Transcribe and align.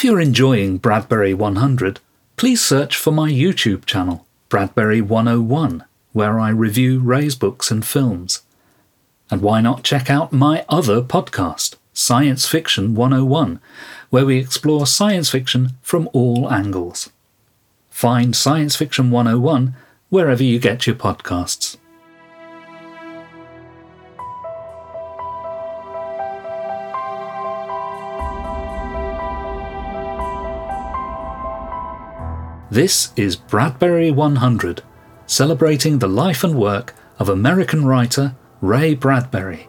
If 0.00 0.04
you're 0.04 0.18
enjoying 0.18 0.78
Bradbury 0.78 1.34
100, 1.34 2.00
please 2.38 2.62
search 2.62 2.96
for 2.96 3.10
my 3.10 3.30
YouTube 3.30 3.84
channel, 3.84 4.26
Bradbury 4.48 5.02
101, 5.02 5.84
where 6.14 6.40
I 6.40 6.48
review 6.48 7.00
Ray's 7.00 7.34
books 7.34 7.70
and 7.70 7.84
films. 7.84 8.40
And 9.30 9.42
why 9.42 9.60
not 9.60 9.82
check 9.84 10.08
out 10.08 10.32
my 10.32 10.64
other 10.70 11.02
podcast, 11.02 11.74
Science 11.92 12.46
Fiction 12.46 12.94
101, 12.94 13.60
where 14.08 14.24
we 14.24 14.38
explore 14.38 14.86
science 14.86 15.28
fiction 15.28 15.72
from 15.82 16.08
all 16.14 16.50
angles. 16.50 17.10
Find 17.90 18.34
Science 18.34 18.76
Fiction 18.76 19.10
101 19.10 19.76
wherever 20.08 20.42
you 20.42 20.58
get 20.58 20.86
your 20.86 20.96
podcasts. 20.96 21.69
This 32.72 33.12
is 33.16 33.34
Bradbury 33.34 34.12
100, 34.12 34.84
celebrating 35.26 35.98
the 35.98 36.06
life 36.06 36.44
and 36.44 36.54
work 36.54 36.94
of 37.18 37.28
American 37.28 37.84
writer 37.84 38.36
Ray 38.60 38.94
Bradbury. 38.94 39.68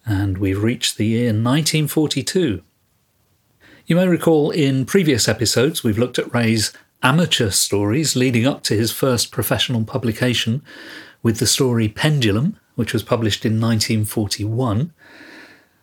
And 0.06 0.38
we've 0.38 0.62
reached 0.62 0.96
the 0.96 1.06
year 1.06 1.26
1942. 1.28 2.62
You 3.86 3.96
may 3.96 4.08
recall 4.08 4.50
in 4.50 4.86
previous 4.86 5.28
episodes, 5.28 5.82
we've 5.84 5.98
looked 5.98 6.18
at 6.18 6.32
Ray's 6.32 6.72
amateur 7.02 7.50
stories 7.50 8.16
leading 8.16 8.46
up 8.46 8.62
to 8.64 8.76
his 8.76 8.92
first 8.92 9.30
professional 9.30 9.84
publication 9.84 10.62
with 11.22 11.38
the 11.38 11.46
story 11.46 11.88
Pendulum, 11.88 12.58
which 12.76 12.92
was 12.92 13.02
published 13.02 13.44
in 13.44 13.60
1941. 13.60 14.92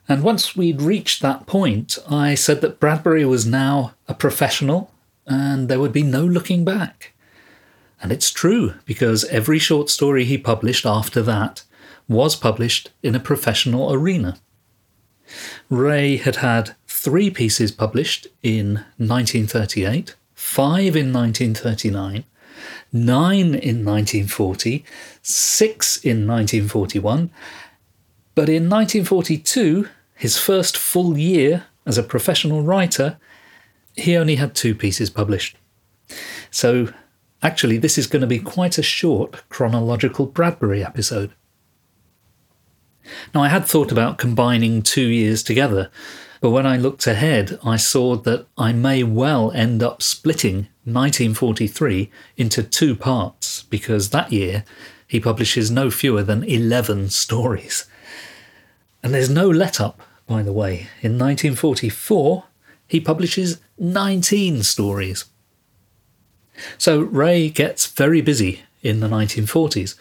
And 0.08 0.24
once 0.24 0.56
we'd 0.56 0.82
reached 0.82 1.22
that 1.22 1.46
point, 1.46 1.98
I 2.10 2.36
said 2.36 2.62
that 2.62 2.80
Bradbury 2.80 3.24
was 3.26 3.46
now 3.46 3.94
a 4.08 4.14
professional 4.14 4.92
and 5.26 5.70
there 5.70 5.80
would 5.80 5.94
be 5.94 6.04
no 6.04 6.26
looking 6.26 6.66
back. 6.66 7.14
And 8.02 8.12
it's 8.12 8.32
true, 8.32 8.74
because 8.86 9.26
every 9.26 9.60
short 9.60 9.90
story 9.90 10.26
he 10.26 10.38
published 10.38 10.86
after 10.86 11.22
that 11.22 11.64
was 12.12 12.36
published 12.36 12.92
in 13.02 13.16
a 13.16 13.20
professional 13.20 13.94
arena. 13.94 14.38
Ray 15.70 16.18
had 16.18 16.38
had 16.38 16.76
three 16.88 17.30
pieces 17.30 17.72
published 17.72 18.28
in 18.44 18.84
1938, 18.98 20.16
five 20.36 20.96
in 20.96 21.14
1939, 21.14 22.26
nine 22.92 23.46
in 23.56 23.86
1940, 23.86 24.84
six 25.22 25.98
in 25.98 26.28
1941, 26.28 27.32
but 28.36 28.50
in 28.50 28.70
1942, 28.70 29.88
his 30.16 30.38
first 30.38 30.78
full 30.78 31.18
year 31.18 31.66
as 31.86 31.98
a 31.98 32.04
professional 32.04 32.62
writer, 32.62 33.18
he 33.96 34.16
only 34.16 34.36
had 34.36 34.54
two 34.54 34.76
pieces 34.76 35.10
published. 35.10 35.58
So, 36.50 36.94
actually, 37.42 37.78
this 37.78 37.98
is 37.98 38.08
going 38.08 38.22
to 38.22 38.28
be 38.28 38.40
quite 38.40 38.78
a 38.78 38.84
short 38.84 39.48
chronological 39.50 40.26
Bradbury 40.26 40.84
episode. 40.84 41.32
Now, 43.34 43.44
I 43.44 43.50
had 43.50 43.66
thought 43.66 43.92
about 43.92 44.18
combining 44.18 44.82
two 44.82 45.08
years 45.08 45.44
together, 45.44 45.90
but 46.42 46.52
when 46.52 46.66
I 46.66 46.78
looked 46.78 47.06
ahead, 47.06 47.60
I 47.64 47.78
saw 47.78 48.16
that 48.18 48.48
I 48.58 48.74
may 48.74 49.04
well 49.04 49.52
end 49.52 49.84
up 49.84 50.02
splitting 50.02 50.68
1943 50.86 52.10
into 52.38 52.64
two 52.64 52.96
parts 52.96 53.64
because 53.64 54.10
that 54.10 54.32
year 54.32 54.64
he 55.08 55.20
publishes 55.20 55.70
no 55.70 55.92
fewer 55.92 56.24
than 56.24 56.44
11 56.44 57.10
stories. 57.10 57.86
And 59.04 59.14
there's 59.14 59.30
no 59.30 59.50
let 59.50 59.80
up, 59.80 60.02
by 60.26 60.42
the 60.42 60.54
way. 60.54 60.88
In 61.02 61.20
1944, 61.20 62.46
he 62.88 63.00
publishes 63.00 63.62
19 63.78 64.64
stories. 64.64 65.26
So 66.78 67.02
Ray 67.02 67.50
gets 67.50 67.88
very 67.88 68.22
busy 68.22 68.62
in 68.82 69.00
the 69.00 69.08
1940s. 69.08 69.96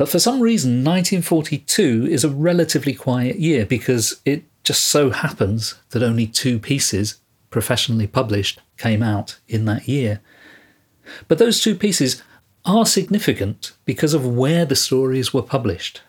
But 0.00 0.08
for 0.08 0.18
some 0.18 0.40
reason, 0.40 0.82
1942 0.82 2.06
is 2.10 2.24
a 2.24 2.30
relatively 2.30 2.94
quiet 2.94 3.38
year 3.38 3.66
because 3.66 4.22
it 4.24 4.44
just 4.64 4.84
so 4.84 5.10
happens 5.10 5.74
that 5.90 6.02
only 6.02 6.26
two 6.26 6.58
pieces, 6.58 7.20
professionally 7.50 8.06
published, 8.06 8.62
came 8.78 9.02
out 9.02 9.38
in 9.46 9.66
that 9.66 9.86
year. 9.88 10.22
But 11.28 11.36
those 11.36 11.60
two 11.60 11.74
pieces 11.74 12.22
are 12.64 12.86
significant 12.86 13.72
because 13.84 14.14
of 14.14 14.26
where 14.26 14.64
the 14.64 14.74
stories 14.74 15.34
were 15.34 15.42
published. 15.42 16.00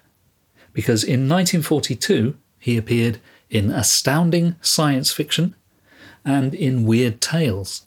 Because 0.71 1.03
in 1.03 1.27
1942, 1.27 2.37
he 2.59 2.77
appeared 2.77 3.19
in 3.49 3.71
Astounding 3.71 4.55
Science 4.61 5.11
Fiction 5.11 5.53
and 6.23 6.55
in 6.55 6.85
Weird 6.85 7.19
Tales. 7.19 7.85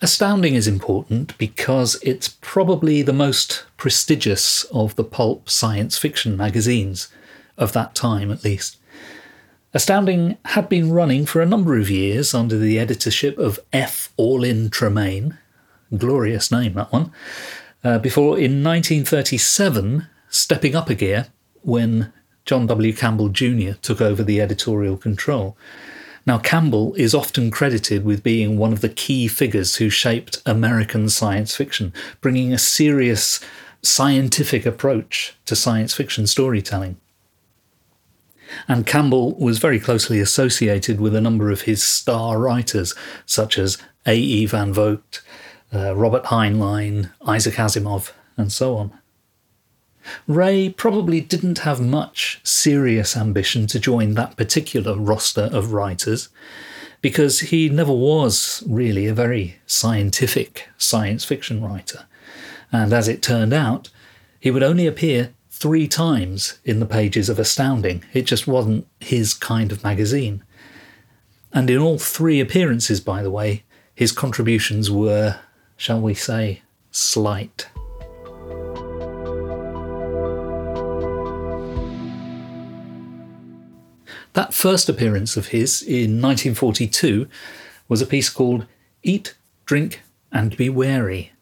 Astounding 0.00 0.54
is 0.54 0.68
important 0.68 1.36
because 1.38 1.98
it's 2.02 2.36
probably 2.40 3.02
the 3.02 3.12
most 3.12 3.64
prestigious 3.76 4.64
of 4.64 4.96
the 4.96 5.04
pulp 5.04 5.48
science 5.50 5.98
fiction 5.98 6.36
magazines, 6.36 7.08
of 7.56 7.72
that 7.72 7.94
time 7.94 8.30
at 8.30 8.44
least. 8.44 8.76
Astounding 9.74 10.38
had 10.46 10.68
been 10.68 10.90
running 10.90 11.26
for 11.26 11.42
a 11.42 11.46
number 11.46 11.78
of 11.78 11.90
years 11.90 12.32
under 12.32 12.56
the 12.56 12.78
editorship 12.78 13.36
of 13.38 13.60
F. 13.72 14.12
Orlin 14.16 14.70
Tremaine, 14.70 15.36
glorious 15.96 16.50
name 16.50 16.74
that 16.74 16.92
one, 16.92 17.12
uh, 17.84 17.98
before 17.98 18.38
in 18.38 18.64
1937 18.64 20.06
stepping 20.30 20.74
up 20.74 20.88
a 20.88 20.94
gear 20.94 21.26
when 21.62 22.12
John 22.44 22.66
W. 22.66 22.94
Campbell 22.94 23.28
Jr. 23.28 23.72
took 23.82 24.00
over 24.00 24.22
the 24.22 24.40
editorial 24.40 24.96
control. 24.96 25.56
Now, 26.28 26.36
Campbell 26.36 26.92
is 26.96 27.14
often 27.14 27.50
credited 27.50 28.04
with 28.04 28.22
being 28.22 28.58
one 28.58 28.74
of 28.74 28.82
the 28.82 28.90
key 28.90 29.28
figures 29.28 29.76
who 29.76 29.88
shaped 29.88 30.42
American 30.44 31.08
science 31.08 31.56
fiction, 31.56 31.94
bringing 32.20 32.52
a 32.52 32.58
serious 32.58 33.40
scientific 33.80 34.66
approach 34.66 35.34
to 35.46 35.56
science 35.56 35.94
fiction 35.94 36.26
storytelling. 36.26 36.98
And 38.68 38.86
Campbell 38.86 39.36
was 39.36 39.58
very 39.58 39.80
closely 39.80 40.20
associated 40.20 41.00
with 41.00 41.14
a 41.14 41.22
number 41.22 41.50
of 41.50 41.62
his 41.62 41.82
star 41.82 42.38
writers, 42.38 42.94
such 43.24 43.56
as 43.56 43.78
A.E. 44.04 44.44
Van 44.44 44.70
Vogt, 44.70 45.22
uh, 45.72 45.96
Robert 45.96 46.24
Heinlein, 46.24 47.10
Isaac 47.26 47.54
Asimov, 47.54 48.12
and 48.36 48.52
so 48.52 48.76
on. 48.76 48.97
Ray 50.26 50.68
probably 50.68 51.20
didn't 51.20 51.60
have 51.60 51.80
much 51.80 52.40
serious 52.42 53.16
ambition 53.16 53.66
to 53.68 53.80
join 53.80 54.14
that 54.14 54.36
particular 54.36 54.96
roster 54.96 55.48
of 55.52 55.72
writers 55.72 56.28
because 57.00 57.40
he 57.40 57.68
never 57.68 57.92
was 57.92 58.62
really 58.66 59.06
a 59.06 59.14
very 59.14 59.60
scientific 59.66 60.68
science 60.76 61.24
fiction 61.24 61.62
writer. 61.62 62.06
And 62.72 62.92
as 62.92 63.08
it 63.08 63.22
turned 63.22 63.52
out, 63.52 63.90
he 64.40 64.50
would 64.50 64.62
only 64.62 64.86
appear 64.86 65.32
three 65.50 65.88
times 65.88 66.58
in 66.64 66.80
the 66.80 66.86
pages 66.86 67.28
of 67.28 67.38
Astounding. 67.38 68.04
It 68.12 68.22
just 68.22 68.46
wasn't 68.46 68.86
his 69.00 69.34
kind 69.34 69.72
of 69.72 69.82
magazine. 69.82 70.42
And 71.52 71.70
in 71.70 71.78
all 71.78 71.98
three 71.98 72.40
appearances, 72.40 73.00
by 73.00 73.22
the 73.22 73.30
way, 73.30 73.64
his 73.94 74.12
contributions 74.12 74.90
were, 74.90 75.40
shall 75.76 76.00
we 76.00 76.14
say, 76.14 76.62
slight. 76.92 77.68
That 84.38 84.54
first 84.54 84.88
appearance 84.88 85.36
of 85.36 85.48
his 85.48 85.82
in 85.82 86.22
1942 86.22 87.26
was 87.88 88.00
a 88.00 88.06
piece 88.06 88.30
called 88.30 88.66
Eat, 89.02 89.34
Drink, 89.64 90.02
and 90.30 90.56
Be 90.56 90.68
Wary. 90.68 91.32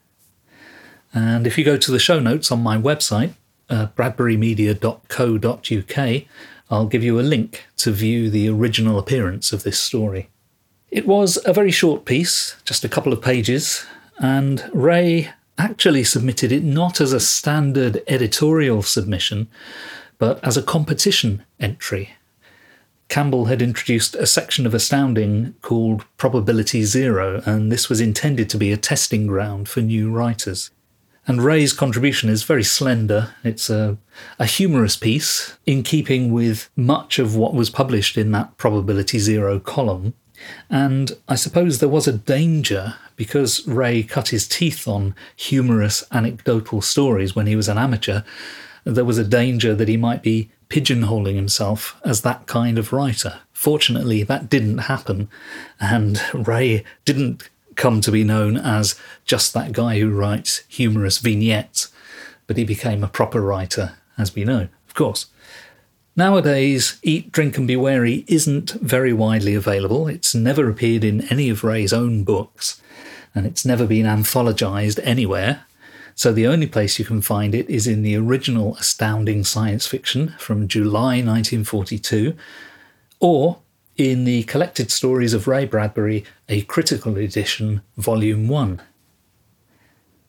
And 1.12 1.46
if 1.46 1.58
you 1.58 1.64
go 1.64 1.76
to 1.76 1.90
the 1.90 1.98
show 1.98 2.20
notes 2.20 2.50
on 2.50 2.62
my 2.62 2.78
website, 2.78 3.34
uh, 3.68 3.88
bradburymedia.co.uk, 3.88 6.22
I'll 6.70 6.86
give 6.86 7.04
you 7.04 7.20
a 7.20 7.28
link 7.34 7.66
to 7.76 7.92
view 7.92 8.30
the 8.30 8.48
original 8.48 8.98
appearance 8.98 9.52
of 9.52 9.62
this 9.62 9.78
story. 9.78 10.30
It 10.90 11.06
was 11.06 11.38
a 11.44 11.52
very 11.52 11.72
short 11.72 12.06
piece, 12.06 12.56
just 12.64 12.82
a 12.82 12.88
couple 12.88 13.12
of 13.12 13.20
pages, 13.20 13.84
and 14.20 14.70
Ray 14.72 15.28
actually 15.58 16.04
submitted 16.04 16.50
it 16.50 16.64
not 16.64 17.02
as 17.02 17.12
a 17.12 17.20
standard 17.20 18.02
editorial 18.08 18.80
submission, 18.80 19.48
but 20.16 20.42
as 20.42 20.56
a 20.56 20.62
competition 20.62 21.44
entry 21.60 22.15
Campbell 23.08 23.46
had 23.46 23.62
introduced 23.62 24.14
a 24.16 24.26
section 24.26 24.66
of 24.66 24.74
Astounding 24.74 25.54
called 25.62 26.04
Probability 26.16 26.82
Zero, 26.84 27.42
and 27.46 27.70
this 27.70 27.88
was 27.88 28.00
intended 28.00 28.50
to 28.50 28.58
be 28.58 28.72
a 28.72 28.76
testing 28.76 29.26
ground 29.26 29.68
for 29.68 29.80
new 29.80 30.10
writers. 30.10 30.70
And 31.28 31.42
Ray's 31.42 31.72
contribution 31.72 32.28
is 32.28 32.44
very 32.44 32.62
slender. 32.62 33.34
It's 33.42 33.68
a, 33.68 33.98
a 34.38 34.46
humorous 34.46 34.96
piece 34.96 35.56
in 35.66 35.82
keeping 35.82 36.32
with 36.32 36.70
much 36.76 37.18
of 37.18 37.34
what 37.34 37.54
was 37.54 37.68
published 37.68 38.16
in 38.16 38.30
that 38.32 38.56
Probability 38.58 39.18
Zero 39.18 39.58
column. 39.58 40.14
And 40.70 41.12
I 41.28 41.34
suppose 41.34 41.78
there 41.78 41.88
was 41.88 42.06
a 42.06 42.12
danger 42.12 42.94
because 43.16 43.66
Ray 43.66 44.02
cut 44.02 44.28
his 44.28 44.46
teeth 44.46 44.86
on 44.86 45.14
humorous 45.34 46.04
anecdotal 46.12 46.80
stories 46.82 47.34
when 47.34 47.46
he 47.46 47.56
was 47.56 47.68
an 47.68 47.78
amateur. 47.78 48.22
There 48.84 49.04
was 49.04 49.18
a 49.18 49.24
danger 49.24 49.74
that 49.74 49.88
he 49.88 49.96
might 49.96 50.22
be 50.22 50.50
pigeonholing 50.68 51.36
himself 51.36 51.96
as 52.04 52.22
that 52.22 52.46
kind 52.46 52.78
of 52.78 52.92
writer. 52.92 53.40
Fortunately, 53.52 54.22
that 54.22 54.50
didn't 54.50 54.78
happen, 54.78 55.28
and 55.80 56.20
Ray 56.34 56.84
didn't 57.04 57.48
come 57.76 58.00
to 58.00 58.10
be 58.10 58.24
known 58.24 58.56
as 58.56 58.98
just 59.24 59.54
that 59.54 59.72
guy 59.72 59.98
who 60.00 60.10
writes 60.10 60.62
humorous 60.68 61.18
vignettes, 61.18 61.92
but 62.46 62.56
he 62.56 62.64
became 62.64 63.04
a 63.04 63.08
proper 63.08 63.40
writer, 63.40 63.94
as 64.18 64.34
we 64.34 64.44
know, 64.44 64.68
of 64.88 64.94
course. 64.94 65.26
Nowadays, 66.16 66.98
Eat, 67.02 67.30
Drink 67.30 67.58
and 67.58 67.68
Be 67.68 67.76
Wary 67.76 68.24
isn't 68.26 68.70
very 68.70 69.12
widely 69.12 69.54
available. 69.54 70.08
It's 70.08 70.34
never 70.34 70.70
appeared 70.70 71.04
in 71.04 71.30
any 71.30 71.50
of 71.50 71.62
Ray's 71.62 71.92
own 71.92 72.24
books, 72.24 72.80
and 73.34 73.44
it's 73.46 73.66
never 73.66 73.86
been 73.86 74.06
anthologized 74.06 74.98
anywhere. 75.02 75.66
So 76.16 76.32
the 76.32 76.46
only 76.46 76.66
place 76.66 76.98
you 76.98 77.04
can 77.04 77.20
find 77.20 77.54
it 77.54 77.68
is 77.68 77.86
in 77.86 78.02
the 78.02 78.16
original 78.16 78.74
Astounding 78.76 79.44
Science 79.44 79.86
Fiction 79.86 80.34
from 80.38 80.66
July 80.66 81.20
1942, 81.20 82.34
or 83.20 83.58
in 83.98 84.24
the 84.24 84.44
Collected 84.44 84.90
Stories 84.90 85.34
of 85.34 85.46
Ray 85.46 85.66
Bradbury, 85.66 86.24
a 86.48 86.62
critical 86.62 87.18
edition, 87.18 87.82
Volume 87.98 88.48
1. 88.48 88.80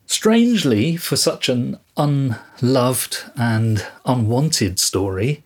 Strangely, 0.06 0.98
for 0.98 1.16
such 1.16 1.48
an 1.48 1.80
unloved 1.96 3.24
and 3.38 3.88
unwanted 4.04 4.80
story, 4.80 5.42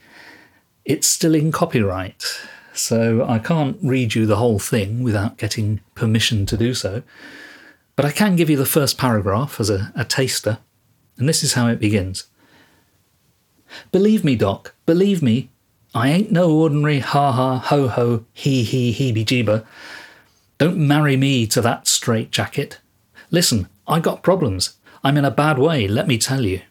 it's 0.86 1.06
still 1.06 1.36
in 1.36 1.52
copyright. 1.52 2.26
So 2.74 3.24
I 3.28 3.38
can't 3.38 3.78
read 3.84 4.16
you 4.16 4.26
the 4.26 4.38
whole 4.38 4.58
thing 4.58 5.04
without 5.04 5.38
getting 5.38 5.82
permission 5.94 6.48
to 6.48 6.58
do 6.58 6.74
so. 6.74 7.04
But 8.02 8.08
I 8.08 8.14
can 8.14 8.36
give 8.36 8.50
you 8.50 8.58
the 8.58 8.66
first 8.66 8.98
paragraph 8.98 9.60
as 9.60 9.70
a, 9.70 9.94
a 9.96 10.04
taster, 10.04 10.58
and 11.18 11.30
this 11.30 11.44
is 11.44 11.54
how 11.54 11.68
it 11.68 11.80
begins. 11.80 12.24
Believe 13.92 14.24
me, 14.24 14.36
Doc, 14.36 14.74
believe 14.88 15.22
me, 15.22 15.52
I 15.94 16.10
ain't 16.10 16.32
no 16.32 16.52
ordinary 16.52 16.98
ha 16.98 17.32
ha 17.32 17.60
ho 17.60 17.88
ho 17.90 18.26
he 18.34 18.64
he 18.64 18.92
heebie 18.92 19.24
jeeba. 19.24 19.68
Don't 20.58 20.80
marry 20.80 21.16
me 21.16 21.46
to 21.46 21.62
that 21.62 21.88
straight 21.88 22.32
jacket. 22.32 22.80
Listen, 23.30 23.70
I 23.88 24.00
got 24.00 24.24
problems. 24.24 24.78
I'm 25.04 25.16
in 25.16 25.24
a 25.24 25.30
bad 25.30 25.60
way, 25.60 25.88
let 25.88 26.08
me 26.08 26.18
tell 26.18 26.44
you. 26.44 26.62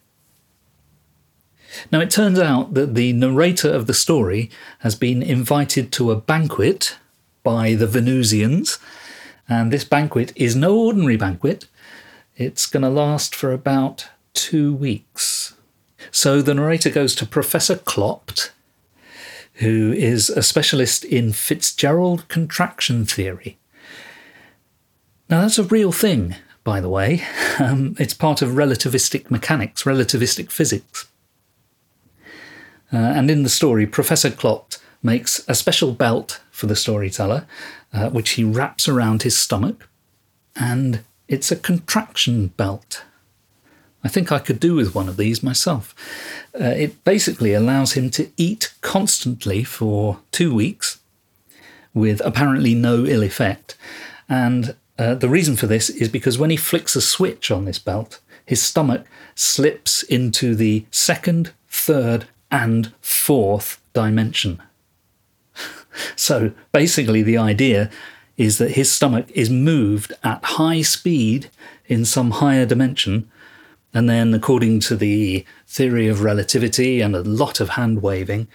Now, 1.93 2.01
it 2.01 2.11
turns 2.11 2.39
out 2.39 2.73
that 2.73 2.93
the 2.93 3.13
narrator 3.13 3.71
of 3.71 3.87
the 3.87 3.93
story 3.93 4.51
has 4.79 4.95
been 4.95 5.23
invited 5.23 5.93
to 5.93 6.11
a 6.11 6.19
banquet 6.19 6.97
by 7.41 7.73
the 7.73 7.87
Venusians, 7.87 8.79
and 9.47 9.71
this 9.71 9.83
banquet 9.83 10.31
is 10.35 10.55
no 10.55 10.77
ordinary 10.77 11.17
banquet. 11.17 11.67
It's 12.37 12.65
going 12.65 12.83
to 12.83 12.89
last 12.89 13.35
for 13.35 13.51
about 13.51 14.07
two 14.33 14.73
weeks. 14.73 15.53
So 16.09 16.41
the 16.41 16.53
narrator 16.53 16.89
goes 16.89 17.15
to 17.15 17.25
Professor 17.25 17.75
Clopt, 17.75 18.51
who 19.55 19.93
is 19.93 20.29
a 20.29 20.41
specialist 20.41 21.05
in 21.05 21.33
Fitzgerald 21.33 22.27
contraction 22.27 23.05
theory. 23.05 23.57
Now, 25.29 25.41
that's 25.41 25.59
a 25.59 25.63
real 25.63 25.91
thing, 25.91 26.35
by 26.63 26.81
the 26.81 26.89
way. 26.89 27.23
Um, 27.59 27.95
it's 27.99 28.15
part 28.15 28.41
of 28.41 28.51
relativistic 28.51 29.29
mechanics, 29.29 29.83
relativistic 29.83 30.49
physics. 30.49 31.07
Uh, 32.91 32.97
and 32.97 33.29
in 33.29 33.43
the 33.43 33.49
story, 33.49 33.85
Professor 33.85 34.31
Clopt 34.31 34.80
makes 35.03 35.43
a 35.47 35.55
special 35.55 35.93
belt 35.93 36.41
for 36.51 36.67
the 36.67 36.75
storyteller, 36.75 37.45
uh, 37.93 38.09
which 38.09 38.31
he 38.31 38.43
wraps 38.43 38.87
around 38.87 39.23
his 39.23 39.37
stomach, 39.37 39.87
and 40.55 41.03
it's 41.27 41.51
a 41.51 41.55
contraction 41.55 42.47
belt. 42.47 43.03
I 44.03 44.07
think 44.07 44.31
I 44.31 44.39
could 44.39 44.59
do 44.59 44.75
with 44.75 44.95
one 44.95 45.07
of 45.07 45.17
these 45.17 45.43
myself. 45.43 45.93
Uh, 46.59 46.65
it 46.65 47.03
basically 47.03 47.53
allows 47.53 47.93
him 47.93 48.09
to 48.11 48.29
eat 48.35 48.73
constantly 48.81 49.63
for 49.63 50.19
two 50.31 50.53
weeks 50.53 50.99
with 51.93 52.21
apparently 52.25 52.73
no 52.73 53.05
ill 53.05 53.23
effect. 53.23 53.77
And 54.27 54.75
uh, 54.97 55.15
the 55.15 55.29
reason 55.29 55.55
for 55.55 55.67
this 55.67 55.89
is 55.89 56.09
because 56.09 56.37
when 56.37 56.49
he 56.49 56.57
flicks 56.57 56.95
a 56.95 57.01
switch 57.01 57.51
on 57.51 57.65
this 57.65 57.79
belt, 57.79 58.19
his 58.45 58.61
stomach 58.61 59.05
slips 59.35 60.03
into 60.03 60.55
the 60.55 60.85
second, 60.91 61.51
third, 61.69 62.27
and 62.49 62.91
fourth 63.01 63.81
dimension. 63.93 64.61
So 66.15 66.51
basically, 66.71 67.21
the 67.21 67.37
idea 67.37 67.89
is 68.37 68.57
that 68.57 68.71
his 68.71 68.91
stomach 68.91 69.29
is 69.31 69.49
moved 69.49 70.13
at 70.23 70.43
high 70.43 70.81
speed 70.81 71.49
in 71.87 72.05
some 72.05 72.31
higher 72.31 72.65
dimension 72.65 73.29
and 73.93 74.09
then, 74.09 74.33
according 74.33 74.79
to 74.81 74.95
the 74.95 75.45
theory 75.67 76.07
of 76.07 76.23
relativity 76.23 77.01
and 77.01 77.15
a 77.15 77.21
lot 77.21 77.59
of 77.59 77.69
hand 77.69 78.01
waving, 78.01 78.47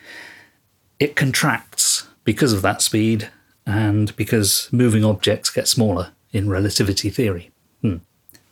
it 0.98 1.14
contracts 1.14 2.08
because 2.24 2.52
of 2.52 2.62
that 2.62 2.80
speed 2.80 3.30
and 3.66 4.16
because 4.16 4.68
moving 4.72 5.04
objects 5.04 5.50
get 5.50 5.68
smaller 5.68 6.12
in 6.32 6.48
relativity 6.48 7.10
theory. 7.10 7.50
Hmm. 7.82 7.96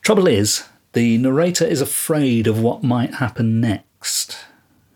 Trouble 0.02 0.26
is, 0.26 0.64
the 0.92 1.16
narrator 1.18 1.64
is 1.64 1.80
afraid 1.80 2.46
of 2.46 2.60
what 2.60 2.82
might 2.82 3.14
happen 3.14 3.60
next. 3.60 4.36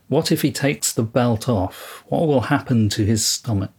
What 0.08 0.30
if 0.30 0.42
he 0.42 0.52
takes 0.52 0.92
the 0.92 1.02
belt 1.02 1.48
off? 1.48 2.04
What 2.08 2.26
will 2.26 2.42
happen 2.42 2.88
to 2.90 3.04
his 3.04 3.24
stomach? 3.24 3.70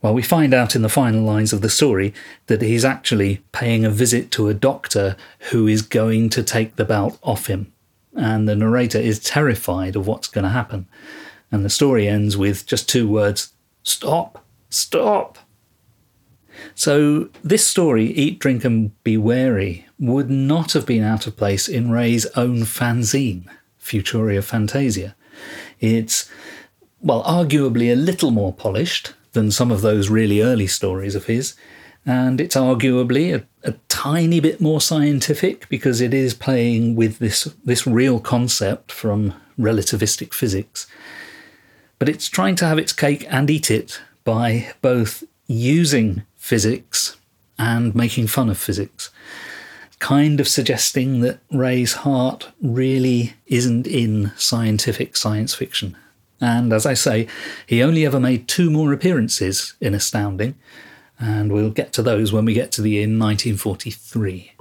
Well, 0.00 0.14
we 0.14 0.22
find 0.22 0.54
out 0.54 0.76
in 0.76 0.82
the 0.82 0.88
final 0.88 1.24
lines 1.24 1.52
of 1.52 1.60
the 1.60 1.68
story 1.68 2.14
that 2.46 2.62
he's 2.62 2.84
actually 2.84 3.42
paying 3.50 3.84
a 3.84 3.90
visit 3.90 4.30
to 4.32 4.48
a 4.48 4.54
doctor 4.54 5.16
who 5.50 5.66
is 5.66 5.82
going 5.82 6.30
to 6.30 6.42
take 6.42 6.76
the 6.76 6.84
belt 6.84 7.18
off 7.22 7.46
him. 7.46 7.72
And 8.14 8.48
the 8.48 8.54
narrator 8.54 8.98
is 8.98 9.18
terrified 9.18 9.96
of 9.96 10.06
what's 10.06 10.28
going 10.28 10.44
to 10.44 10.50
happen. 10.50 10.86
And 11.50 11.64
the 11.64 11.70
story 11.70 12.06
ends 12.06 12.36
with 12.36 12.66
just 12.66 12.88
two 12.88 13.08
words 13.08 13.52
stop, 13.82 14.44
stop. 14.70 15.38
So, 16.74 17.30
this 17.42 17.66
story, 17.66 18.06
Eat, 18.06 18.40
Drink, 18.40 18.64
and 18.64 19.02
Be 19.04 19.16
Wary, 19.16 19.86
would 19.98 20.28
not 20.28 20.72
have 20.72 20.86
been 20.86 21.04
out 21.04 21.26
of 21.26 21.36
place 21.36 21.68
in 21.68 21.90
Ray's 21.90 22.26
own 22.36 22.60
fanzine, 22.62 23.48
Futuria 23.80 24.42
Fantasia. 24.42 25.14
It's, 25.80 26.28
well, 27.00 27.22
arguably 27.22 27.92
a 27.92 27.96
little 27.96 28.32
more 28.32 28.52
polished, 28.52 29.14
than 29.32 29.50
some 29.50 29.70
of 29.70 29.82
those 29.82 30.08
really 30.08 30.40
early 30.42 30.66
stories 30.66 31.14
of 31.14 31.26
his. 31.26 31.54
And 32.06 32.40
it's 32.40 32.56
arguably 32.56 33.34
a, 33.34 33.68
a 33.68 33.74
tiny 33.88 34.40
bit 34.40 34.60
more 34.60 34.80
scientific 34.80 35.68
because 35.68 36.00
it 36.00 36.14
is 36.14 36.32
playing 36.32 36.96
with 36.96 37.18
this, 37.18 37.44
this 37.64 37.86
real 37.86 38.20
concept 38.20 38.92
from 38.92 39.34
relativistic 39.58 40.32
physics. 40.32 40.86
But 41.98 42.08
it's 42.08 42.28
trying 42.28 42.56
to 42.56 42.66
have 42.66 42.78
its 42.78 42.92
cake 42.92 43.26
and 43.28 43.50
eat 43.50 43.70
it 43.70 44.00
by 44.24 44.72
both 44.80 45.24
using 45.46 46.22
physics 46.36 47.16
and 47.58 47.94
making 47.94 48.28
fun 48.28 48.48
of 48.48 48.56
physics, 48.56 49.10
kind 49.98 50.38
of 50.38 50.46
suggesting 50.46 51.20
that 51.20 51.40
Ray's 51.50 51.94
heart 51.94 52.48
really 52.62 53.34
isn't 53.46 53.86
in 53.86 54.32
scientific 54.36 55.16
science 55.16 55.54
fiction. 55.54 55.96
And 56.40 56.72
as 56.72 56.86
I 56.86 56.94
say, 56.94 57.26
he 57.66 57.82
only 57.82 58.06
ever 58.06 58.20
made 58.20 58.46
two 58.46 58.70
more 58.70 58.92
appearances 58.92 59.74
in 59.80 59.94
Astounding, 59.94 60.54
and 61.18 61.52
we'll 61.52 61.70
get 61.70 61.92
to 61.94 62.02
those 62.02 62.32
when 62.32 62.44
we 62.44 62.54
get 62.54 62.70
to 62.72 62.82
the 62.82 62.90
year 62.90 63.08
1943. 63.08 64.52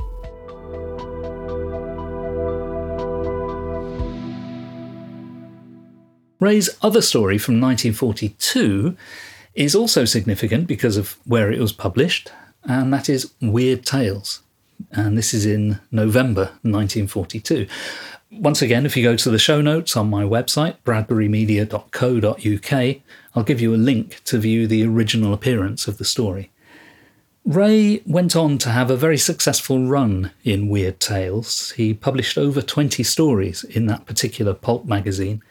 Ray's 6.39 6.69
other 6.83 7.01
story 7.01 7.37
from 7.37 7.59
1942 7.59 8.95
is 9.55 9.73
also 9.73 10.05
significant 10.05 10.67
because 10.67 10.95
of 10.95 11.17
where 11.25 11.51
it 11.51 11.59
was 11.59 11.71
published, 11.71 12.31
and 12.63 12.93
that 12.93 13.09
is 13.09 13.31
Weird 13.41 13.85
Tales. 13.85 14.41
And 14.91 15.17
this 15.17 15.33
is 15.33 15.47
in 15.47 15.79
November 15.89 16.51
1942. 16.61 17.65
Once 18.31 18.61
again, 18.61 18.85
if 18.85 18.97
you 18.97 19.03
go 19.03 19.15
to 19.15 19.29
the 19.29 19.39
show 19.39 19.61
notes 19.61 19.95
on 19.95 20.09
my 20.09 20.21
website, 20.21 20.75
bradburymedia.co.uk, 20.83 22.97
I'll 23.33 23.43
give 23.43 23.61
you 23.61 23.73
a 23.73 23.77
link 23.77 24.21
to 24.25 24.37
view 24.37 24.67
the 24.67 24.85
original 24.85 25.33
appearance 25.33 25.87
of 25.87 25.97
the 25.97 26.03
story. 26.03 26.51
Ray 27.45 28.01
went 28.05 28.35
on 28.35 28.57
to 28.57 28.69
have 28.69 28.91
a 28.91 28.97
very 28.97 29.17
successful 29.17 29.87
run 29.87 30.31
in 30.43 30.67
Weird 30.67 30.99
Tales. 30.99 31.71
He 31.71 31.93
published 31.93 32.37
over 32.37 32.61
20 32.61 33.01
stories 33.03 33.63
in 33.63 33.85
that 33.85 34.05
particular 34.05 34.53
pulp 34.53 34.85
magazine. 34.85 35.41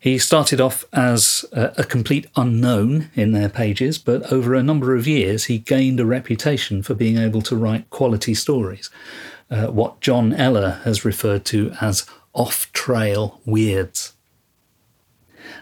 He 0.00 0.16
started 0.16 0.62
off 0.62 0.86
as 0.94 1.44
a, 1.52 1.84
complete 1.84 2.26
unknown 2.36 3.10
in 3.14 3.32
their 3.32 3.50
pages, 3.50 3.98
but 3.98 4.32
over 4.32 4.54
a 4.54 4.62
number 4.62 4.94
of 4.94 5.06
years 5.06 5.44
he 5.44 5.58
gained 5.58 6.00
a 6.00 6.06
reputation 6.06 6.82
for 6.82 6.94
being 6.94 7.18
able 7.18 7.42
to 7.42 7.56
write 7.56 7.90
quality 7.90 8.32
stories. 8.32 8.88
Uh, 9.50 9.66
what 9.66 10.00
John 10.00 10.32
Eller 10.32 10.80
has 10.84 11.04
referred 11.04 11.44
to 11.46 11.72
as 11.80 12.06
off 12.32 12.72
trail 12.72 13.40
weirds. 13.44 14.12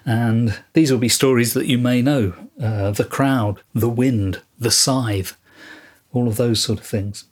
And 0.05 0.59
these 0.73 0.91
will 0.91 0.99
be 0.99 1.09
stories 1.09 1.55
that 1.55 1.67
you 1.67 1.79
may 1.79 2.03
know 2.03 2.35
uh, 2.61 2.91
the 2.91 3.05
crowd, 3.05 3.61
the 3.75 3.89
wind, 3.89 4.41
the 4.59 4.71
scythe, 4.71 5.37
all 6.13 6.29
of 6.29 6.37
those 6.37 6.63
sort 6.63 6.81
of 6.81 6.87
things. 6.87 7.25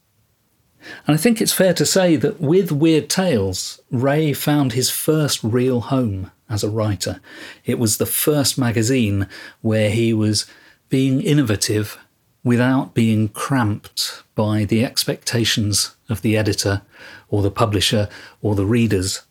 And 1.06 1.14
I 1.14 1.16
think 1.16 1.40
it's 1.40 1.52
fair 1.52 1.72
to 1.74 1.86
say 1.86 2.16
that 2.16 2.40
with 2.40 2.70
Weird 2.70 3.08
Tales, 3.08 3.80
Ray 3.90 4.32
found 4.32 4.72
his 4.72 4.90
first 4.90 5.42
real 5.42 5.80
home 5.80 6.30
as 6.48 6.62
a 6.62 6.68
writer. 6.68 7.20
It 7.64 7.78
was 7.78 7.96
the 7.96 8.06
first 8.06 8.58
magazine 8.58 9.26
where 9.62 9.90
he 9.90 10.12
was 10.12 10.46
being 10.90 11.20
innovative 11.22 11.98
without 12.44 12.94
being 12.94 13.28
cramped 13.30 14.22
by 14.34 14.64
the 14.64 14.84
expectations 14.84 15.96
of 16.08 16.20
the 16.22 16.36
editor 16.36 16.82
or 17.28 17.42
the 17.42 17.50
publisher 17.50 18.08
or 18.42 18.54
the 18.54 18.66
readers. 18.66 19.22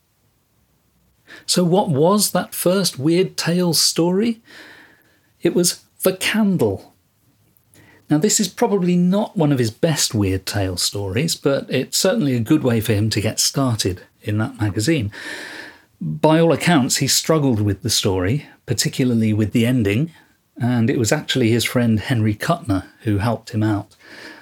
So, 1.46 1.64
what 1.64 1.90
was 1.90 2.32
that 2.32 2.54
first 2.54 3.00
Weird 3.00 3.38
Tales 3.38 3.80
story? 3.80 4.42
It 5.42 5.54
was 5.54 5.84
The 6.02 6.16
Candle. 6.18 6.94
Now, 8.10 8.18
this 8.18 8.40
is 8.40 8.48
probably 8.48 8.96
not 8.96 9.38
one 9.38 9.52
of 9.52 9.60
his 9.60 9.72
best 9.72 10.14
Weird 10.14 10.46
Tales 10.46 10.82
stories, 10.82 11.36
but 11.36 11.66
it's 11.70 11.98
certainly 11.98 12.36
a 12.36 12.40
good 12.40 12.64
way 12.64 12.82
for 12.82 12.94
him 12.94 13.10
to 13.12 13.22
get 13.22 13.40
started 13.40 14.02
in 14.22 14.38
that 14.38 14.60
magazine. 14.60 15.12
By 16.00 16.40
all 16.40 16.52
accounts, 16.52 16.98
he 16.98 17.08
struggled 17.08 17.62
with 17.62 17.82
the 17.82 17.90
story, 17.90 18.46
particularly 18.66 19.34
with 19.34 19.52
the 19.52 19.66
ending, 19.66 20.12
and 20.60 20.90
it 20.90 21.00
was 21.00 21.12
actually 21.12 21.50
his 21.50 21.64
friend 21.64 22.00
Henry 22.00 22.36
Kuttner 22.36 22.86
who 23.02 23.18
helped 23.18 23.52
him 23.52 23.64
out 23.64 23.96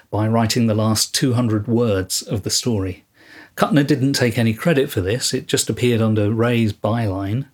by 0.10 0.28
writing 0.28 0.68
the 0.68 0.76
last 0.76 1.16
200 1.16 1.68
words 1.68 2.22
of 2.22 2.44
the 2.44 2.50
story. 2.50 3.06
Kuttner 3.56 3.86
didn't 3.86 4.14
take 4.14 4.38
any 4.38 4.54
credit 4.54 4.90
for 4.90 5.02
this, 5.02 5.34
it 5.34 5.48
just 5.48 5.70
appeared 5.70 6.02
under 6.02 6.32
Ray's 6.32 6.74
byline, 6.74 7.48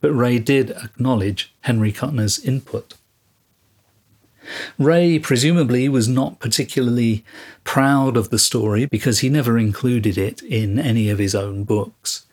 but 0.00 0.12
Ray 0.12 0.38
did 0.38 0.70
acknowledge 0.70 1.52
Henry 1.62 1.92
Kuttner's 1.92 2.38
input. 2.38 2.94
Ray 4.78 5.18
presumably 5.18 5.88
was 5.88 6.08
not 6.08 6.38
particularly 6.38 7.24
proud 7.64 8.16
of 8.16 8.30
the 8.30 8.38
story 8.38 8.86
because 8.86 9.18
he 9.20 9.28
never 9.28 9.58
included 9.58 10.16
it 10.16 10.42
in 10.42 10.78
any 10.78 11.10
of 11.10 11.18
his 11.18 11.34
own 11.34 11.64
books. 11.64 12.26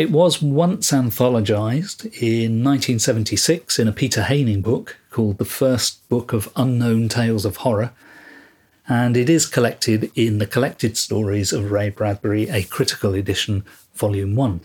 It 0.00 0.10
was 0.10 0.40
once 0.40 0.92
anthologized 0.92 2.06
in 2.22 2.64
1976 2.64 3.78
in 3.78 3.86
a 3.86 3.92
Peter 3.92 4.22
Haining 4.22 4.62
book 4.62 4.96
called 5.10 5.36
The 5.36 5.44
First 5.44 6.08
Book 6.08 6.32
of 6.32 6.50
Unknown 6.56 7.10
Tales 7.10 7.44
of 7.44 7.58
Horror, 7.58 7.92
and 8.88 9.14
it 9.14 9.28
is 9.28 9.44
collected 9.44 10.10
in 10.14 10.38
the 10.38 10.46
Collected 10.46 10.96
Stories 10.96 11.52
of 11.52 11.70
Ray 11.70 11.90
Bradbury, 11.90 12.48
a 12.48 12.62
critical 12.62 13.12
edition, 13.12 13.62
Volume 13.92 14.34
1. 14.36 14.60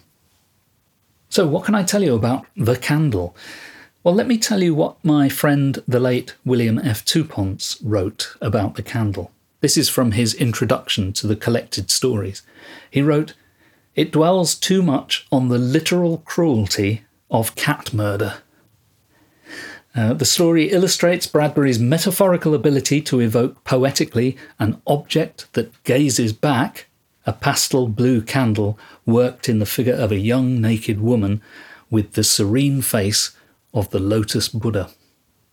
So, 1.27 1.46
what 1.46 1.65
can 1.65 1.75
I 1.75 1.84
tell 1.84 2.01
you 2.01 2.15
about 2.15 2.46
The 2.56 2.77
Candle? 2.77 3.36
Well, 4.06 4.15
let 4.15 4.27
me 4.27 4.38
tell 4.38 4.63
you 4.63 4.74
what 4.74 5.04
my 5.04 5.27
friend, 5.27 5.84
the 5.86 6.00
late 6.00 6.34
William 6.46 6.80
F. 6.80 7.04
Touponce, 7.04 7.77
wrote 7.84 8.38
about 8.39 8.75
The 8.75 8.84
Candle. 8.84 9.34
This 9.60 9.75
is 9.75 9.89
from 9.89 10.13
his 10.13 10.34
introduction 10.34 11.12
to 11.12 11.27
the 11.27 11.36
Collected 11.36 11.92
Stories. 11.92 12.42
He 12.89 13.01
wrote, 13.01 13.34
It 13.96 14.12
dwells 14.12 14.56
too 14.56 14.82
much 14.82 15.25
on 15.32 15.48
the 15.48 15.58
literal 15.58 16.20
cruelty 16.20 17.04
of 17.32 17.56
cat 17.56 17.94
murder. 17.94 18.40
Uh, 19.96 20.14
the 20.14 20.25
story 20.25 20.70
illustrates 20.72 21.25
Bradbury's 21.25 21.80
metaphorical 21.80 22.54
ability 22.54 23.02
to 23.04 23.22
evoke 23.22 23.64
poetically 23.64 24.36
an 24.60 24.82
object 24.86 25.52
that 25.54 25.82
gazes 25.84 26.34
back, 26.34 26.88
a 27.25 27.32
pastel 27.32 27.88
blue 27.88 28.22
candle 28.22 28.78
worked 29.06 29.48
in 29.48 29.60
the 29.60 29.66
figure 29.66 29.94
of 29.94 30.12
a 30.12 30.20
young 30.20 30.60
naked 30.60 31.00
woman 31.00 31.42
with 31.90 32.14
the 32.14 32.24
serene 32.25 32.82
face 32.82 33.32
of 33.74 33.90
the 33.92 34.00
lotus 34.00 34.50
Buddha, 34.50 34.90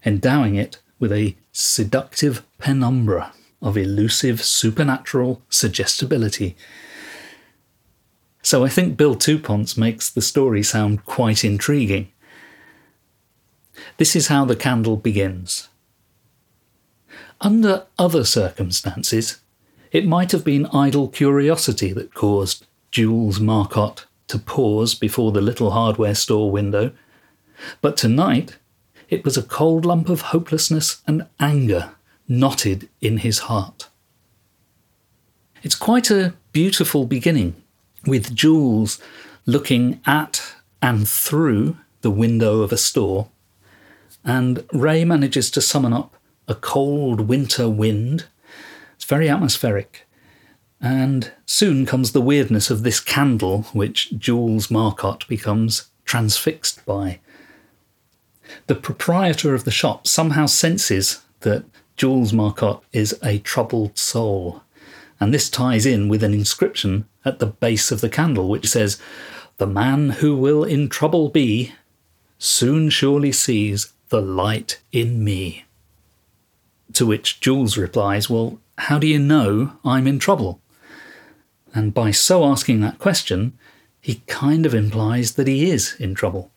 endowing 0.04 0.56
it 0.56 0.78
with 0.98 1.12
a 1.12 1.36
seductive 1.52 2.42
penumbra 2.58 3.32
of 3.60 3.76
elusive 3.76 4.42
supernatural 4.42 5.40
suggestibility. 5.48 6.56
So 8.42 8.64
I 8.64 8.68
think 8.68 8.96
Bill 8.96 9.14
Touponce 9.14 9.78
makes 9.78 10.10
the 10.10 10.20
story 10.20 10.62
sound 10.62 11.04
quite 11.04 11.44
intriguing. 11.44 12.10
This 13.96 14.16
is 14.16 14.26
how 14.26 14.44
the 14.44 14.56
candle 14.56 14.96
begins. 14.96 15.68
Under 17.40 17.86
other 17.98 18.24
circumstances, 18.24 19.40
it 19.90 20.06
might 20.06 20.32
have 20.32 20.44
been 20.44 20.66
idle 20.66 21.08
curiosity 21.08 21.92
that 21.92 22.14
caused 22.14 22.66
Jules 22.90 23.40
Marcotte 23.40 24.06
to 24.28 24.38
pause 24.38 24.94
before 24.94 25.32
the 25.32 25.40
little 25.40 25.72
hardware 25.72 26.14
store 26.14 26.50
window, 26.50 26.92
but 27.80 27.96
tonight 27.96 28.58
it 29.08 29.24
was 29.24 29.36
a 29.36 29.42
cold 29.42 29.84
lump 29.84 30.08
of 30.08 30.22
hopelessness 30.22 31.02
and 31.06 31.26
anger 31.38 31.92
knotted 32.26 32.88
in 33.00 33.18
his 33.18 33.40
heart. 33.40 33.88
It's 35.62 35.74
quite 35.74 36.10
a 36.10 36.34
beautiful 36.52 37.04
beginning, 37.04 37.61
with 38.06 38.34
Jules 38.34 39.00
looking 39.46 40.00
at 40.06 40.54
and 40.80 41.08
through 41.08 41.76
the 42.00 42.10
window 42.10 42.62
of 42.62 42.72
a 42.72 42.76
store 42.76 43.28
and 44.24 44.64
Ray 44.72 45.04
manages 45.04 45.50
to 45.52 45.60
summon 45.60 45.92
up 45.92 46.14
a 46.48 46.54
cold 46.54 47.22
winter 47.22 47.68
wind. 47.68 48.26
It's 48.94 49.04
very 49.04 49.28
atmospheric. 49.28 50.06
And 50.80 51.32
soon 51.46 51.86
comes 51.86 52.12
the 52.12 52.20
weirdness 52.20 52.70
of 52.70 52.82
this 52.82 52.98
candle, 52.98 53.62
which 53.72 54.12
Jules 54.18 54.70
Marcotte 54.70 55.26
becomes 55.28 55.88
transfixed 56.04 56.84
by. 56.84 57.20
The 58.66 58.74
proprietor 58.74 59.54
of 59.54 59.64
the 59.64 59.70
shop 59.70 60.06
somehow 60.06 60.46
senses 60.46 61.22
that 61.40 61.64
Jules 61.96 62.32
Marcotte 62.32 62.82
is 62.92 63.18
a 63.22 63.38
troubled 63.38 63.96
soul. 63.96 64.62
And 65.22 65.32
this 65.32 65.48
ties 65.48 65.86
in 65.86 66.08
with 66.08 66.24
an 66.24 66.34
inscription 66.34 67.06
at 67.24 67.38
the 67.38 67.46
base 67.46 67.92
of 67.92 68.00
the 68.00 68.08
candle, 68.08 68.48
which 68.48 68.66
says, 68.68 69.00
The 69.58 69.68
man 69.68 70.10
who 70.10 70.36
will 70.36 70.64
in 70.64 70.88
trouble 70.88 71.28
be 71.28 71.74
soon 72.38 72.90
surely 72.90 73.30
sees 73.30 73.92
the 74.08 74.20
light 74.20 74.80
in 74.90 75.22
me. 75.22 75.64
To 76.94 77.06
which 77.06 77.38
Jules 77.38 77.78
replies, 77.78 78.28
Well, 78.28 78.58
how 78.78 78.98
do 78.98 79.06
you 79.06 79.20
know 79.20 79.74
I'm 79.84 80.08
in 80.08 80.18
trouble? 80.18 80.60
And 81.72 81.94
by 81.94 82.10
so 82.10 82.44
asking 82.44 82.80
that 82.80 82.98
question, 82.98 83.56
he 84.00 84.24
kind 84.26 84.66
of 84.66 84.74
implies 84.74 85.34
that 85.34 85.46
he 85.46 85.70
is 85.70 85.94
in 86.00 86.16
trouble. 86.16 86.50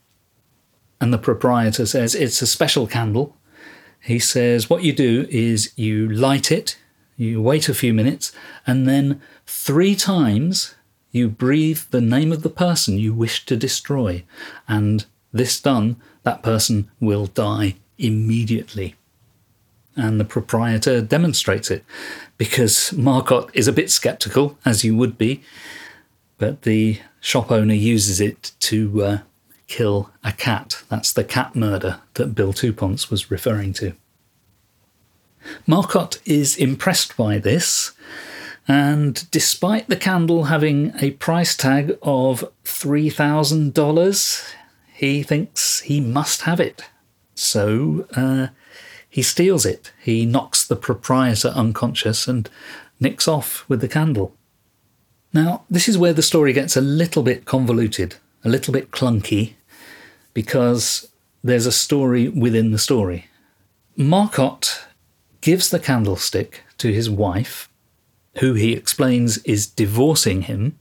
And 1.00 1.14
the 1.14 1.20
proprietor 1.20 1.86
says, 1.86 2.16
It's 2.16 2.42
a 2.42 2.48
special 2.48 2.88
candle. 2.88 3.38
He 4.00 4.18
says, 4.18 4.72
What 4.72 4.82
you 4.82 4.92
do 4.92 5.28
is 5.30 5.72
you 5.76 6.10
light 6.10 6.52
it, 6.52 6.78
you 7.18 7.42
wait 7.42 7.70
a 7.70 7.74
few 7.74 7.94
minutes, 7.94 8.32
and 8.68 8.88
then 8.88 9.22
three 9.46 9.96
times 9.96 10.76
you 11.12 11.30
breathe 11.30 11.82
the 11.92 12.02
name 12.02 12.32
of 12.32 12.44
the 12.44 12.50
person 12.50 12.98
you 12.98 13.14
wish 13.14 13.46
to 13.46 13.56
destroy. 13.56 14.24
And 14.68 15.06
this 15.32 15.62
done, 15.62 15.96
that 16.24 16.44
person 16.44 16.92
will 17.00 17.28
die 17.28 17.76
immediately. 17.98 18.96
And 19.96 20.20
the 20.20 20.26
proprietor 20.26 21.02
demonstrates 21.02 21.72
it 21.72 21.86
because 22.38 22.92
Marcotte 22.92 23.50
is 23.54 23.68
a 23.68 23.74
bit 23.74 23.90
skeptical, 23.90 24.58
as 24.66 24.84
you 24.84 24.96
would 24.98 25.18
be, 25.18 25.42
but 26.38 26.64
the 26.64 27.00
shop 27.22 27.50
owner 27.50 27.74
uses 27.74 28.20
it 28.20 28.52
to 28.60 29.04
uh, 29.04 29.18
kill 29.68 30.12
a 30.22 30.34
cat. 30.34 30.84
That's 30.90 31.14
the 31.14 31.24
cat 31.24 31.56
murder 31.56 32.02
that 32.16 32.36
Bill 32.36 32.52
Touponce 32.52 33.10
was 33.10 33.32
referring 33.32 33.72
to. 33.74 33.94
Marcotte 35.68 36.20
is 36.26 36.56
impressed 36.56 37.16
by 37.18 37.38
this, 37.38 37.92
and 38.68 39.30
despite 39.32 39.88
the 39.90 39.96
candle 39.96 40.46
having 40.46 40.94
a 41.00 41.12
price 41.12 41.56
tag 41.56 41.98
of 42.02 42.44
$3,000, 42.64 44.54
he 44.94 45.24
thinks 45.24 45.82
he 45.82 46.00
must 46.02 46.42
have 46.42 46.60
it. 46.60 46.84
So 47.36 48.08
uh, 48.16 48.48
he 49.10 49.22
steals 49.22 49.66
it. 49.66 49.92
He 50.02 50.26
knocks 50.26 50.66
the 50.66 50.76
proprietor 50.76 51.50
unconscious 51.50 52.28
and 52.28 52.50
nicks 53.00 53.28
off 53.28 53.68
with 53.70 53.82
the 53.82 53.88
candle. 53.88 54.36
Now, 55.34 55.66
this 55.70 55.88
is 55.90 55.98
where 55.98 56.14
the 56.14 56.22
story 56.22 56.54
gets 56.54 56.78
a 56.78 56.82
little 56.82 57.22
bit 57.22 57.46
convoluted, 57.46 58.16
a 58.44 58.50
little 58.50 58.74
bit 58.74 58.92
clunky, 58.92 59.56
because 60.34 61.10
there's 61.44 61.66
a 61.66 61.72
story 61.72 62.30
within 62.30 62.72
the 62.72 62.80
story. 62.80 63.28
Marcotte 63.98 64.86
gives 65.46 65.70
the 65.70 65.78
candlestick 65.78 66.64
to 66.76 66.92
his 66.92 67.08
wife, 67.08 67.70
who 68.40 68.56
he 68.56 68.74
explains 68.74 69.38
is 69.44 69.68
divorcing 69.68 70.42
him, 70.42 70.76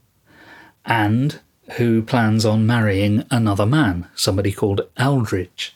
and 0.83 1.39
who 1.73 2.01
plans 2.01 2.43
on 2.43 2.65
marrying 2.65 3.23
another 3.29 3.67
man, 3.67 4.07
somebody 4.15 4.51
called 4.51 4.81
Eldridge. 4.97 5.75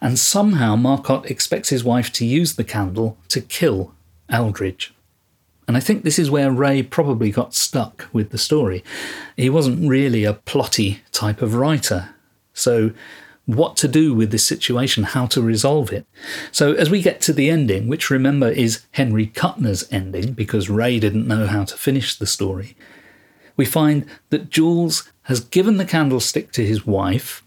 And 0.00 0.20
somehow 0.20 0.76
Marcotte 0.76 1.28
expects 1.28 1.70
his 1.70 1.82
wife 1.82 2.12
to 2.12 2.24
use 2.24 2.54
the 2.54 2.62
candle 2.62 3.18
to 3.26 3.40
kill 3.40 3.92
Eldridge. 4.28 4.94
And 5.66 5.76
I 5.76 5.80
think 5.80 6.04
this 6.04 6.18
is 6.20 6.30
where 6.30 6.52
Ray 6.52 6.84
probably 6.84 7.32
got 7.32 7.54
stuck 7.54 8.06
with 8.12 8.30
the 8.30 8.38
story. 8.38 8.84
He 9.36 9.50
wasn't 9.50 9.88
really 9.88 10.22
a 10.22 10.34
plotty 10.34 11.00
type 11.10 11.42
of 11.42 11.56
writer. 11.56 12.10
So, 12.54 12.92
what 13.46 13.76
to 13.78 13.88
do 13.88 14.14
with 14.14 14.30
this 14.30 14.46
situation, 14.46 15.04
how 15.04 15.26
to 15.26 15.42
resolve 15.42 15.92
it. 15.92 16.06
So, 16.52 16.72
as 16.74 16.90
we 16.90 17.02
get 17.02 17.20
to 17.22 17.32
the 17.32 17.50
ending, 17.50 17.88
which 17.88 18.10
remember 18.10 18.48
is 18.48 18.84
Henry 18.92 19.26
Kuttner's 19.26 19.90
ending 19.92 20.32
because 20.32 20.70
Ray 20.70 20.98
didn't 20.98 21.26
know 21.26 21.46
how 21.46 21.64
to 21.64 21.76
finish 21.76 22.16
the 22.16 22.26
story, 22.26 22.76
we 23.56 23.64
find 23.64 24.06
that 24.30 24.50
Jules 24.50 25.10
has 25.22 25.40
given 25.40 25.76
the 25.76 25.84
candlestick 25.84 26.52
to 26.52 26.64
his 26.64 26.86
wife 26.86 27.44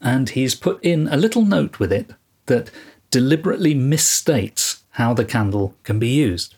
and 0.00 0.30
he's 0.30 0.54
put 0.54 0.82
in 0.84 1.08
a 1.08 1.16
little 1.16 1.42
note 1.42 1.78
with 1.78 1.92
it 1.92 2.10
that 2.46 2.70
deliberately 3.10 3.74
misstates 3.74 4.82
how 4.90 5.14
the 5.14 5.24
candle 5.24 5.74
can 5.82 5.98
be 5.98 6.08
used. 6.08 6.54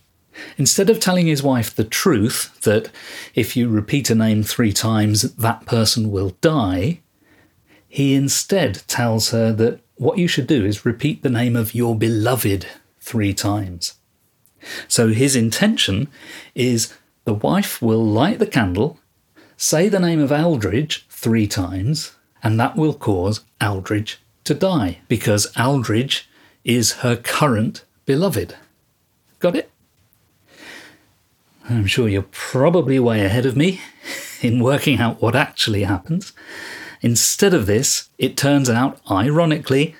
Instead 0.56 0.90
of 0.90 1.00
telling 1.00 1.26
his 1.26 1.42
wife 1.42 1.74
the 1.74 1.84
truth 1.84 2.60
that 2.62 2.90
if 3.34 3.56
you 3.56 3.68
repeat 3.68 4.10
a 4.10 4.14
name 4.14 4.42
three 4.42 4.72
times, 4.72 5.22
that 5.34 5.66
person 5.66 6.10
will 6.10 6.36
die, 6.40 7.00
he 7.88 8.14
instead 8.14 8.82
tells 8.86 9.30
her 9.30 9.52
that 9.54 9.80
what 9.96 10.18
you 10.18 10.28
should 10.28 10.46
do 10.46 10.64
is 10.64 10.84
repeat 10.84 11.22
the 11.22 11.30
name 11.30 11.56
of 11.56 11.74
your 11.74 11.96
beloved 11.96 12.66
three 13.00 13.34
times. 13.34 13.94
So 14.86 15.08
his 15.08 15.34
intention 15.34 16.08
is 16.54 16.94
the 17.24 17.34
wife 17.34 17.80
will 17.82 18.04
light 18.04 18.38
the 18.38 18.46
candle, 18.46 18.98
say 19.56 19.88
the 19.88 20.00
name 20.00 20.20
of 20.20 20.30
Aldridge 20.30 21.06
three 21.08 21.46
times, 21.46 22.12
and 22.42 22.60
that 22.60 22.76
will 22.76 22.94
cause 22.94 23.40
Aldridge 23.60 24.20
to 24.44 24.54
die 24.54 24.98
because 25.08 25.52
Aldridge 25.58 26.28
is 26.64 26.92
her 27.04 27.16
current 27.16 27.84
beloved. 28.06 28.54
Got 29.38 29.56
it? 29.56 29.70
I'm 31.68 31.86
sure 31.86 32.08
you're 32.08 32.26
probably 32.30 32.98
way 32.98 33.24
ahead 33.24 33.46
of 33.46 33.56
me 33.56 33.80
in 34.40 34.62
working 34.62 34.98
out 34.98 35.20
what 35.20 35.36
actually 35.36 35.84
happens. 35.84 36.32
Instead 37.00 37.54
of 37.54 37.66
this, 37.66 38.08
it 38.18 38.36
turns 38.36 38.68
out, 38.68 39.00
ironically, 39.10 39.94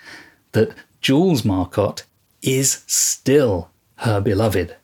that 0.53 0.75
Jules 1.01 1.45
Marcotte 1.45 2.05
is 2.43 2.83
still 2.87 3.71
her 3.97 4.21
beloved. 4.21 4.77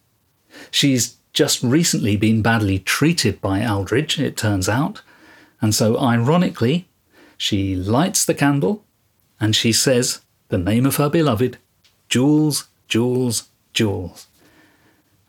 She's 0.71 1.17
just 1.33 1.63
recently 1.63 2.17
been 2.17 2.43
badly 2.43 2.79
treated 2.79 3.41
by 3.41 3.67
Aldridge, 3.67 4.21
it 4.21 4.37
turns 4.37 4.69
out, 4.69 5.03
and 5.61 5.75
so 5.75 5.99
ironically, 5.99 6.89
she 7.37 7.75
lights 7.75 8.25
the 8.25 8.35
candle 8.35 8.85
and 9.41 9.57
she 9.57 9.73
says 9.73 10.21
the 10.49 10.59
name 10.59 10.87
of 10.87 10.97
her 10.97 11.11
beloved, 11.11 11.59
Jules, 12.09 12.69
Jules, 12.87 13.49
Jules. 13.73 14.29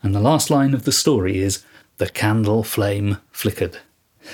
And 0.02 0.14
the 0.14 0.20
last 0.20 0.50
line 0.50 0.74
of 0.74 0.84
the 0.84 0.92
story 0.92 1.38
is 1.38 1.64
The 1.96 2.08
candle 2.08 2.62
flame 2.62 3.18
flickered. 3.32 3.78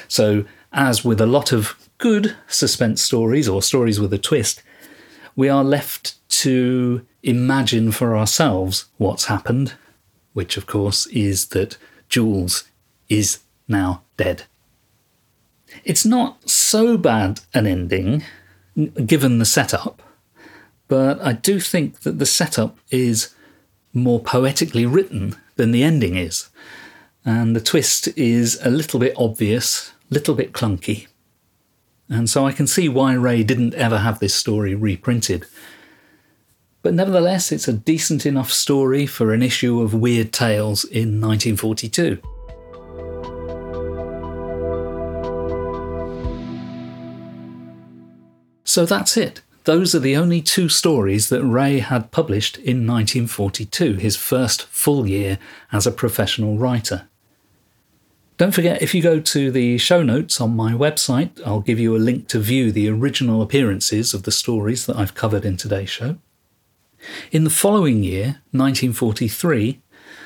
So, 0.09 0.45
as 0.73 1.05
with 1.05 1.21
a 1.21 1.27
lot 1.27 1.53
of 1.53 1.77
good 2.03 2.35
suspense 2.49 3.01
stories 3.01 3.49
or 3.49 3.63
stories 3.63 4.01
with 4.01 4.13
a 4.13 4.19
twist, 4.19 4.61
we 5.37 5.49
are 5.49 5.63
left 5.63 6.17
to 6.29 7.07
imagine 7.23 7.93
for 7.93 8.17
ourselves 8.17 8.87
what's 8.99 9.27
happened, 9.27 9.75
which 10.33 10.57
of 10.57 10.67
course 10.67 11.07
is 11.07 11.47
that 11.51 11.79
Jules 12.09 12.65
is 13.09 13.39
now 13.69 14.03
dead. 14.17 14.43
It's 15.85 16.05
not 16.05 16.51
so 16.51 16.97
bad 16.97 17.39
an 17.55 17.69
ending, 17.69 18.25
given 19.07 19.39
the 19.39 19.45
setup, 19.45 20.03
but 20.89 21.21
I 21.23 21.35
do 21.35 21.61
think 21.61 22.01
that 22.01 22.19
the 22.19 22.27
setup 22.27 22.79
is 22.91 23.33
more 23.95 24.19
poetically 24.19 24.87
written 24.87 25.37
than 25.55 25.71
the 25.71 25.85
ending 25.85 26.17
is. 26.17 26.49
And 27.25 27.55
the 27.55 27.61
twist 27.61 28.09
is 28.19 28.59
a 28.65 28.71
little 28.71 28.99
bit 28.99 29.15
obvious, 29.17 29.93
little 30.11 30.35
bit 30.35 30.53
clunky. 30.53 31.07
And 32.13 32.29
so 32.29 32.47
I 32.47 32.53
can 32.53 32.67
see 32.67 32.91
why 32.91 33.15
Ray 33.15 33.43
didn't 33.43 33.73
ever 33.73 33.99
have 33.99 34.19
this 34.19 34.35
story 34.35 34.75
reprinted. 34.75 35.47
But 36.83 36.93
nevertheless, 36.93 37.51
it's 37.51 37.69
a 37.69 37.73
decent 37.73 38.27
enough 38.27 38.53
story 38.53 39.07
for 39.07 39.33
an 39.33 39.43
issue 39.43 39.81
of 39.81 39.95
Weird 39.95 40.31
Tales 40.31 40.85
in 40.85 41.23
1942. 41.23 42.19
So 48.65 48.85
that's 48.85 49.17
it. 49.17 49.41
Those 49.65 49.95
are 49.95 50.01
the 50.01 50.17
only 50.17 50.43
two 50.43 50.69
stories 50.69 51.31
that 51.31 51.43
Ray 51.43 51.79
had 51.79 52.11
published 52.11 52.59
in 52.59 52.87
1942, 52.87 53.95
his 53.95 54.17
first 54.17 54.65
full 54.65 55.09
year 55.09 55.39
as 55.73 55.87
a 55.87 55.91
professional 55.91 56.59
writer. 56.59 57.09
Don't 58.39 58.55
forget, 58.55 58.83
if 58.83 58.95
you 58.95 59.03
go 59.03 59.21
to 59.21 59.51
the 59.51 59.79
show 59.79 60.03
notes 60.03 60.41
on 60.41 60.57
my 60.57 60.73
website, 60.73 61.41
I'll 61.47 61.61
give 61.61 61.79
you 61.79 61.95
a 61.95 61.99
link 61.99 62.29
to 62.29 62.39
view 62.39 62.73
the 62.73 62.89
original 62.89 63.43
appearances 63.43 64.15
of 64.15 64.23
the 64.23 64.33
stories 64.33 64.87
that 64.87 64.97
I've 64.97 65.15
covered 65.15 65.45
in 65.45 65.57
today's 65.57 65.91
show. 65.91 66.17
In 67.31 67.45
the 67.45 67.51
following 67.51 68.03
year, 68.03 68.41
1943, 68.53 69.81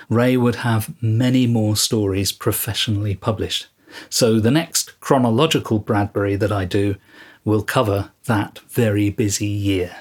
Ray 0.09 0.37
would 0.37 0.57
have 0.57 0.95
many 1.03 1.47
more 1.47 1.77
stories 1.77 2.33
professionally 2.33 3.15
published. 3.15 3.67
So 4.09 4.39
the 4.41 4.51
next 4.51 4.99
chronological 5.01 5.79
Bradbury 5.79 6.37
that 6.37 6.53
I 6.53 6.65
do 6.65 6.97
will 7.45 7.63
cover 7.63 8.13
that 8.27 8.61
very 8.69 9.11
busy 9.11 9.47
year. 9.47 9.97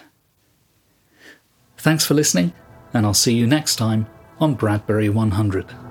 Thanks 1.77 2.05
for 2.05 2.13
listening, 2.13 2.53
and 2.93 3.05
I'll 3.05 3.13
see 3.13 3.33
you 3.33 3.47
next 3.47 3.75
time 3.77 4.07
on 4.39 4.55
Bradbury 4.55 5.09
100. 5.09 5.84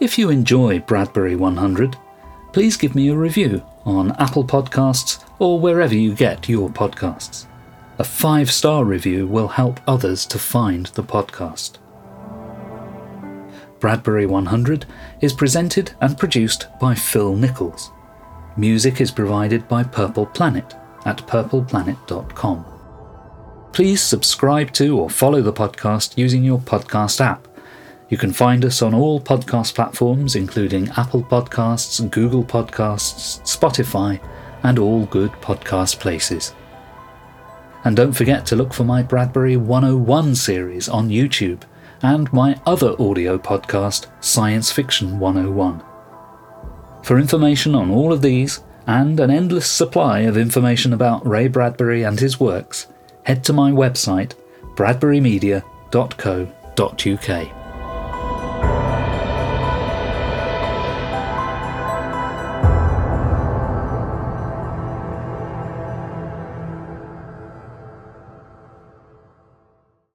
If 0.00 0.16
you 0.16 0.30
enjoy 0.30 0.78
Bradbury 0.78 1.34
100, 1.34 1.96
please 2.52 2.76
give 2.76 2.94
me 2.94 3.08
a 3.08 3.16
review 3.16 3.64
on 3.84 4.12
Apple 4.12 4.44
Podcasts 4.44 5.24
or 5.40 5.58
wherever 5.58 5.94
you 5.94 6.14
get 6.14 6.48
your 6.48 6.68
podcasts. 6.68 7.46
A 7.98 8.04
five 8.04 8.48
star 8.48 8.84
review 8.84 9.26
will 9.26 9.48
help 9.48 9.80
others 9.88 10.24
to 10.26 10.38
find 10.38 10.86
the 10.86 11.02
podcast. 11.02 11.78
Bradbury 13.80 14.26
100 14.26 14.86
is 15.20 15.32
presented 15.32 15.90
and 16.00 16.16
produced 16.16 16.68
by 16.80 16.94
Phil 16.94 17.34
Nichols. 17.34 17.90
Music 18.56 19.00
is 19.00 19.10
provided 19.10 19.66
by 19.66 19.82
Purple 19.82 20.26
Planet 20.26 20.76
at 21.06 21.26
purpleplanet.com. 21.26 22.64
Please 23.72 24.00
subscribe 24.00 24.72
to 24.74 24.96
or 24.96 25.10
follow 25.10 25.42
the 25.42 25.52
podcast 25.52 26.16
using 26.16 26.44
your 26.44 26.58
podcast 26.58 27.20
app. 27.20 27.48
You 28.08 28.16
can 28.16 28.32
find 28.32 28.64
us 28.64 28.80
on 28.80 28.94
all 28.94 29.20
podcast 29.20 29.74
platforms, 29.74 30.34
including 30.34 30.88
Apple 30.96 31.22
Podcasts, 31.22 32.10
Google 32.10 32.42
Podcasts, 32.42 33.40
Spotify, 33.42 34.18
and 34.62 34.78
all 34.78 35.04
good 35.06 35.32
podcast 35.32 36.00
places. 36.00 36.54
And 37.84 37.96
don't 37.96 38.12
forget 38.12 38.46
to 38.46 38.56
look 38.56 38.72
for 38.72 38.84
my 38.84 39.02
Bradbury 39.02 39.56
101 39.56 40.34
series 40.34 40.88
on 40.88 41.10
YouTube 41.10 41.62
and 42.02 42.32
my 42.32 42.58
other 42.64 43.00
audio 43.00 43.38
podcast, 43.38 44.06
Science 44.20 44.72
Fiction 44.72 45.18
101. 45.18 45.82
For 47.02 47.18
information 47.18 47.74
on 47.74 47.90
all 47.90 48.12
of 48.12 48.22
these, 48.22 48.60
and 48.88 49.20
an 49.20 49.30
endless 49.30 49.70
supply 49.70 50.20
of 50.20 50.38
information 50.38 50.94
about 50.94 51.26
Ray 51.26 51.46
Bradbury 51.46 52.04
and 52.04 52.18
his 52.18 52.40
works, 52.40 52.86
head 53.24 53.44
to 53.44 53.52
my 53.52 53.70
website, 53.70 54.32
bradburymedia.co.uk. 54.76 57.57